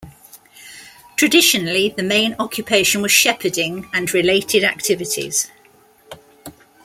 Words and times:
Traditionally 1.15 1.89
the 1.95 2.01
main 2.01 2.35
occupation 2.39 3.03
was 3.03 3.11
shepherding 3.11 3.87
and 3.93 4.11
related 4.15 4.63
activities. 4.63 5.51